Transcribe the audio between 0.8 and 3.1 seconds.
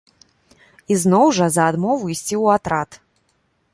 Ізноў жа за адмову ісці ў атрад.